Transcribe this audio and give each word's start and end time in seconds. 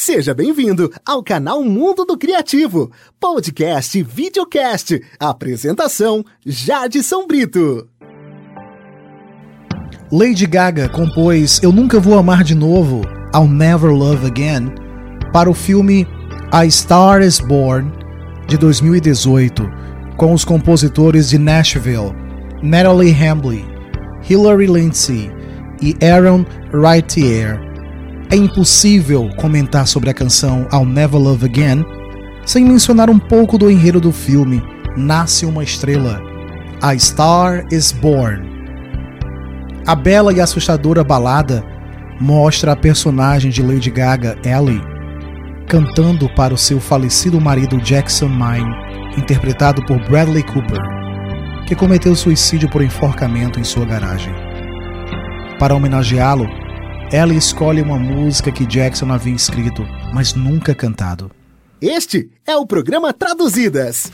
Seja 0.00 0.32
bem-vindo 0.32 0.90
ao 1.04 1.22
canal 1.22 1.62
Mundo 1.62 2.06
do 2.06 2.16
Criativo, 2.16 2.90
podcast 3.20 3.98
e 3.98 4.02
videocast. 4.02 4.98
Apresentação: 5.18 6.24
Jadson 6.42 7.26
Brito. 7.26 7.86
Lady 10.10 10.46
Gaga 10.46 10.88
compôs 10.88 11.60
Eu 11.62 11.70
Nunca 11.70 12.00
Vou 12.00 12.18
Amar 12.18 12.42
de 12.42 12.54
Novo, 12.54 13.02
I'll 13.34 13.46
Never 13.46 13.90
Love 13.90 14.26
Again, 14.26 14.72
para 15.34 15.50
o 15.50 15.54
filme 15.54 16.08
A 16.50 16.66
Star 16.70 17.20
is 17.20 17.38
Born, 17.38 17.92
de 18.48 18.56
2018, 18.56 19.68
com 20.16 20.32
os 20.32 20.46
compositores 20.46 21.28
de 21.28 21.36
Nashville, 21.36 22.14
Natalie 22.62 23.12
Hambley, 23.12 23.66
Hilary 24.26 24.66
Lindsay 24.66 25.30
e 25.82 25.94
Aaron 26.02 26.46
Wrightier. 26.72 27.69
É 28.32 28.36
impossível 28.36 29.28
comentar 29.36 29.88
sobre 29.88 30.08
a 30.08 30.14
canção 30.14 30.68
I'll 30.72 30.84
Never 30.84 31.20
Love 31.20 31.46
Again 31.46 31.84
sem 32.46 32.64
mencionar 32.64 33.10
um 33.10 33.18
pouco 33.18 33.58
do 33.58 33.68
enredo 33.68 34.00
do 34.00 34.12
filme 34.12 34.62
Nasce 34.96 35.44
uma 35.44 35.64
Estrela. 35.64 36.20
A 36.80 36.96
Star 36.96 37.66
is 37.72 37.90
Born. 37.90 38.48
A 39.84 39.96
bela 39.96 40.32
e 40.32 40.40
assustadora 40.40 41.02
balada 41.02 41.64
mostra 42.20 42.70
a 42.70 42.76
personagem 42.76 43.50
de 43.50 43.64
Lady 43.64 43.90
Gaga, 43.90 44.38
Ellie, 44.44 44.80
cantando 45.66 46.32
para 46.36 46.54
o 46.54 46.58
seu 46.58 46.78
falecido 46.78 47.40
marido 47.40 47.78
Jackson 47.78 48.28
Mine, 48.28 48.72
interpretado 49.18 49.84
por 49.86 49.98
Bradley 50.08 50.44
Cooper, 50.44 50.80
que 51.66 51.74
cometeu 51.74 52.14
suicídio 52.14 52.70
por 52.70 52.80
enforcamento 52.80 53.58
em 53.58 53.64
sua 53.64 53.84
garagem. 53.84 54.32
Para 55.58 55.74
homenageá-lo, 55.74 56.46
ela 57.12 57.34
escolhe 57.34 57.82
uma 57.82 57.98
música 57.98 58.52
que 58.52 58.64
Jackson 58.64 59.12
havia 59.12 59.34
escrito, 59.34 59.82
mas 60.14 60.34
nunca 60.34 60.74
cantado. 60.74 61.30
Este 61.80 62.30
é 62.46 62.54
o 62.54 62.64
programa 62.64 63.12
Traduzidas. 63.12 64.12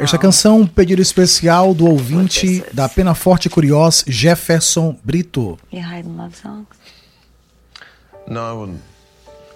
Esta 0.00 0.18
canção 0.18 0.56
é 0.56 0.62
um 0.62 0.66
pedido 0.66 1.00
especial 1.00 1.74
do 1.74 1.86
ouvinte 1.86 2.64
da 2.72 2.88
Pena 2.88 3.14
Forte 3.14 3.48
Curiós, 3.48 4.04
Jefferson 4.06 4.98
Brito. 5.04 5.58
You 5.72 5.82
hiding 5.82 6.16
love 6.16 6.34
songs? 6.34 6.66
No, 8.26 8.40
I 8.40 8.52
wouldn't. 8.52 8.82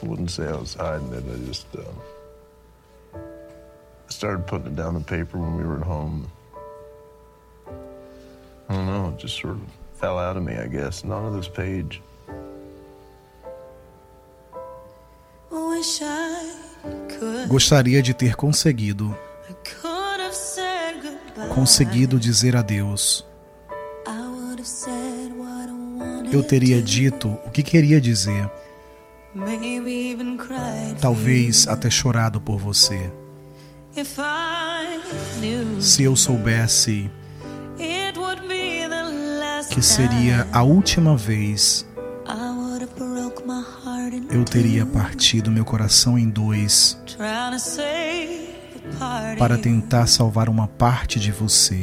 I 0.03 0.07
wouldn't 0.07 0.31
say 0.31 0.47
I 0.47 0.53
was 0.53 0.75
hiding 0.75 1.13
it. 1.15 1.25
I 1.27 1.47
just 1.47 1.67
uh, 1.75 1.83
started 4.09 4.47
putting 4.47 4.69
it 4.69 4.77
down 4.77 4.95
on 4.95 5.03
paper 5.03 5.39
when 5.39 5.57
we 5.57 5.65
were 5.65 5.79
at 5.79 5.87
home. 5.87 6.29
I 8.69 8.75
don't 8.75 8.87
know. 8.87 9.09
It 9.09 9.19
just 9.19 9.41
sort 9.41 9.55
of 9.55 9.61
fell 9.95 10.19
out 10.19 10.37
of 10.37 10.43
me, 10.45 10.55
I 10.57 10.69
guess. 10.69 11.03
Not 11.03 11.23
on 11.25 11.37
this 11.37 11.49
page. 11.49 12.01
Gostaria 17.49 18.03
de 18.03 18.15
ter 18.15 18.37
conseguido. 18.37 19.17
Conseguido 21.55 22.19
dizer 22.19 22.57
adeus. 22.57 23.27
Eu 26.33 26.43
teria 26.43 26.81
dito 26.81 27.37
o 27.45 27.51
que 27.51 27.63
queria 27.63 28.01
dizer. 28.01 28.51
Talvez 31.01 31.67
até 31.67 31.91
chorado 31.91 32.41
por 32.41 32.59
você. 32.59 33.13
Se 35.81 36.03
eu 36.03 36.17
soubesse 36.17 37.11
que 39.71 39.83
seria 39.83 40.47
a 40.53 40.63
última 40.63 41.17
vez 41.17 41.87
eu 44.33 44.45
teria 44.45 44.87
partido 44.87 45.51
meu 45.51 45.63
coração 45.63 46.19
em 46.19 46.27
dois 46.27 46.99
para 49.39 49.59
tentar 49.59 50.07
salvar 50.07 50.49
uma 50.49 50.67
parte 50.67 51.21
de 51.21 51.31
você. 51.31 51.81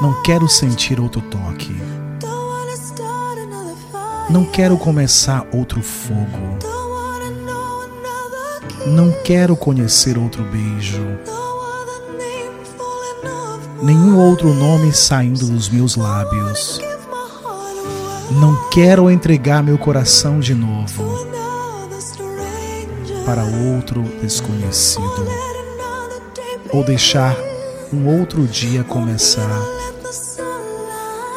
Não 0.00 0.20
quero 0.22 0.48
sentir 0.48 0.98
outro 0.98 1.22
toque. 1.22 1.72
Não 4.28 4.44
quero 4.44 4.76
começar 4.76 5.46
outro 5.52 5.80
fogo. 5.80 6.58
Não 8.84 9.12
quero 9.22 9.54
conhecer 9.54 10.18
outro 10.18 10.42
beijo. 10.42 11.06
Nenhum 13.80 14.18
outro 14.18 14.52
nome 14.52 14.92
saindo 14.92 15.46
dos 15.46 15.68
meus 15.68 15.94
lábios. 15.94 16.80
Não 18.40 18.70
quero 18.70 19.10
entregar 19.10 19.62
meu 19.62 19.76
coração 19.76 20.40
de 20.40 20.54
novo 20.54 21.26
para 23.26 23.44
outro 23.44 24.02
desconhecido 24.20 25.26
ou 26.72 26.82
deixar 26.82 27.36
um 27.92 28.06
outro 28.18 28.46
dia 28.46 28.82
começar. 28.82 29.60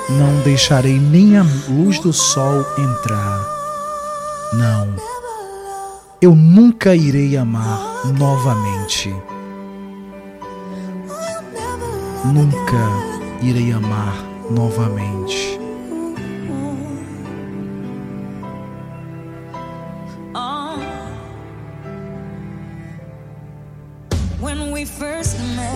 Não 0.10 0.42
deixarei 0.44 1.00
nem 1.00 1.38
a 1.38 1.46
luz 1.68 2.00
do 2.00 2.14
sol 2.14 2.66
entrar. 2.78 3.46
Não. 4.54 4.96
Eu 6.22 6.34
nunca 6.34 6.96
irei 6.96 7.36
amar 7.36 7.80
novamente. 8.18 9.14
Nunca 12.24 13.42
irei 13.42 13.72
amar 13.72 14.16
novamente. 14.50 15.55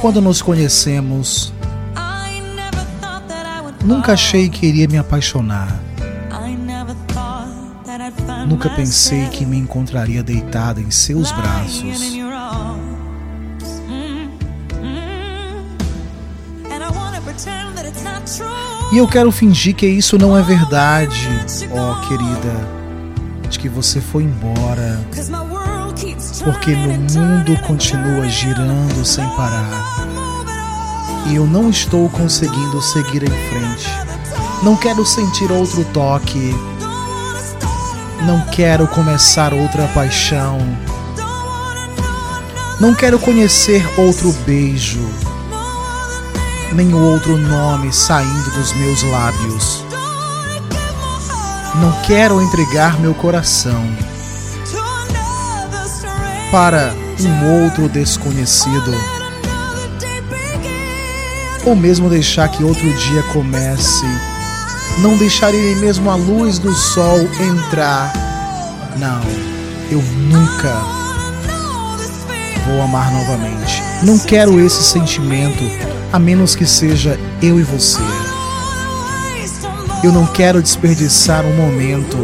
Quando 0.02 0.22
nos 0.22 0.42
conhecemos, 0.42 1.54
nunca 3.84 4.14
achei 4.14 4.50
que 4.50 4.66
iria 4.66 4.88
me 4.88 4.98
apaixonar. 4.98 5.80
Nunca 8.48 8.70
pensei 8.70 9.28
que 9.28 9.46
me 9.46 9.58
encontraria 9.58 10.24
deitada 10.24 10.82
em 10.82 10.90
seus 10.90 11.32
braços. 11.32 12.14
E 18.92 18.98
eu 18.98 19.08
quero 19.08 19.32
fingir 19.32 19.76
que 19.76 19.86
isso 19.86 20.18
não 20.18 20.36
é 20.38 20.42
verdade, 20.42 21.28
ó 21.72 21.92
oh, 21.92 22.08
querida, 22.08 22.68
de 23.50 23.60
que 23.60 23.70
você 23.70 24.02
foi 24.02 24.24
embora 24.24 25.00
porque 26.44 26.76
meu 26.76 26.94
mundo 26.94 27.58
continua 27.66 28.28
girando 28.28 29.06
sem 29.06 29.28
parar. 29.30 30.06
E 31.28 31.36
eu 31.36 31.46
não 31.46 31.70
estou 31.70 32.10
conseguindo 32.10 32.82
seguir 32.82 33.24
em 33.24 33.50
frente. 33.50 33.88
Não 34.64 34.76
quero 34.76 35.06
sentir 35.06 35.52
outro 35.52 35.84
toque. 35.94 36.56
Não 38.26 38.42
quero 38.48 38.88
começar 38.88 39.54
outra 39.54 39.88
paixão. 39.88 40.58
Não 42.80 42.94
quero 42.94 43.20
conhecer 43.20 43.86
outro 43.98 44.32
beijo. 44.46 45.06
Nem 46.74 46.94
outro 46.94 47.38
nome 47.38 47.92
saindo 47.92 48.52
dos 48.52 48.74
meus 48.74 49.04
lábios. 49.04 49.84
Não 51.76 51.92
quero 52.04 52.42
entregar 52.42 53.00
meu 53.00 53.14
coração 53.14 54.09
para 56.52 56.94
um 57.22 57.64
outro 57.64 57.88
desconhecido. 57.90 58.94
Ou 61.66 61.76
mesmo 61.76 62.10
deixar 62.10 62.50
que 62.50 62.64
outro 62.64 62.92
dia 62.94 63.22
comece. 63.34 64.06
Não 65.00 65.18
deixarei 65.18 65.76
mesmo 65.76 66.10
a 66.10 66.16
luz 66.16 66.58
do 66.58 66.74
sol 66.74 67.20
entrar. 67.40 68.12
Não, 68.98 69.22
eu 69.92 70.02
nunca 70.02 70.76
vou 72.66 72.82
amar 72.82 73.12
novamente. 73.12 73.82
Não 74.04 74.18
quero 74.18 74.60
esse 74.60 74.84
sentimento, 74.84 75.64
a 76.12 76.20
menos 76.20 76.56
que 76.56 76.66
seja 76.66 77.20
eu 77.42 77.60
e 77.60 77.64
você. 77.64 78.02
Eu 80.04 80.12
não 80.12 80.26
quero 80.26 80.62
desperdiçar 80.62 81.46
um 81.46 81.56
momento 81.56 82.18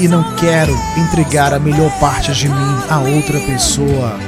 e 0.00 0.08
não 0.08 0.22
quero 0.36 0.74
entregar 0.98 1.54
a 1.54 1.58
melhor 1.58 1.90
parte 1.98 2.32
de 2.34 2.48
mim 2.48 2.76
a 2.90 2.98
outra 2.98 3.40
pessoa. 3.40 4.18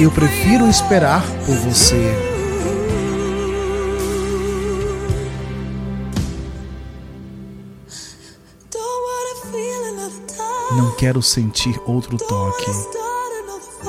Eu 0.00 0.10
prefiro 0.12 0.68
esperar 0.68 1.22
por 1.44 1.56
você. 1.56 2.14
Não 10.76 10.92
quero 10.96 11.20
sentir 11.20 11.80
outro 11.86 12.16
toque. 12.16 12.70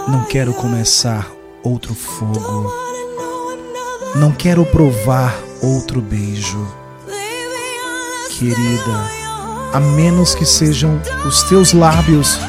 Não 0.08 0.26
quero 0.26 0.54
começar 0.54 1.30
outro 1.64 1.94
fogo. 1.94 2.74
Não 4.16 4.32
quero 4.32 4.66
provar 4.66 5.40
outro 5.62 6.02
beijo, 6.02 6.66
querida, 8.40 9.04
a 9.74 9.82
menos 9.82 10.34
que 10.34 10.46
sejam 10.46 11.02
os 11.26 11.44
teus 11.44 11.74
lábios. 11.74 12.40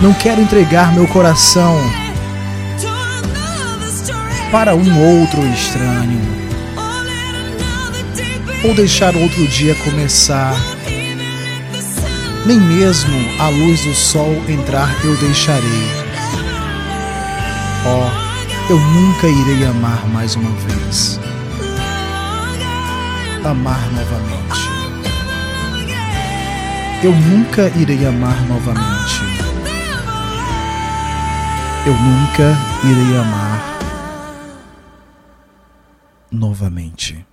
Não 0.00 0.14
quero 0.14 0.40
entregar 0.40 0.94
meu 0.94 1.08
coração 1.08 1.76
para 4.52 4.76
um 4.76 5.20
outro 5.20 5.44
estranho, 5.48 6.20
ou 8.62 8.74
deixar 8.74 9.16
outro 9.16 9.46
dia 9.48 9.74
começar. 9.74 10.54
Nem 12.46 12.60
mesmo 12.60 13.16
a 13.40 13.48
luz 13.48 13.82
do 13.84 13.94
sol 13.94 14.32
entrar 14.48 14.88
eu 15.04 15.16
deixarei. 15.16 15.90
Oh, 17.86 18.72
eu 18.72 18.78
nunca 18.78 19.26
irei 19.26 19.66
amar 19.66 20.06
mais 20.08 20.36
uma 20.36 20.50
vez. 20.50 21.18
Amar 23.44 23.90
novamente. 23.92 24.73
Eu 27.04 27.12
nunca 27.12 27.68
irei 27.78 28.06
amar 28.06 28.48
novamente. 28.48 29.20
Eu 31.86 31.92
nunca 31.92 32.56
irei 32.82 33.18
amar 33.18 33.78
novamente. 36.32 37.26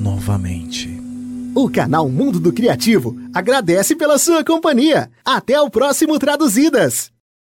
Novamente. 0.00 1.00
O 1.54 1.70
canal 1.70 2.08
Mundo 2.08 2.40
do 2.40 2.52
Criativo 2.52 3.16
agradece 3.32 3.94
pela 3.94 4.18
sua 4.18 4.42
companhia. 4.42 5.08
Até 5.24 5.60
o 5.60 5.70
próximo 5.70 6.18
Traduzidas! 6.18 7.12